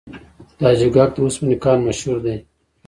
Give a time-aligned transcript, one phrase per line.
[0.57, 2.35] د حاجي ګک د وسپنې کان مشهور دی